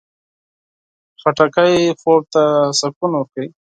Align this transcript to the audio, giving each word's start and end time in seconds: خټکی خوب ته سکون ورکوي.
خټکی 1.21 1.75
خوب 1.99 2.23
ته 2.33 2.43
سکون 2.79 3.11
ورکوي. 3.15 3.49